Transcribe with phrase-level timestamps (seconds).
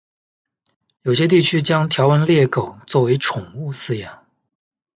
[1.03, 4.25] 有些地区将条纹鬣狗作为宠物饲养。